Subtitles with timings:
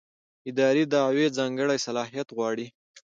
[0.49, 2.67] اداري دعوې ځانګړی صلاحیت غواړي.